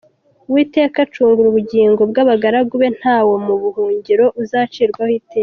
Uwiteka 0.49 0.97
acungura 1.05 1.47
ubugingo 1.49 2.01
bw’abagaragu 2.11 2.73
be, 2.81 2.89
Nta 2.99 3.17
wo 3.27 3.35
mu 3.43 3.51
bamuhungiraho 3.61 4.31
uzacirwaho 4.41 5.11
iteka. 5.21 5.39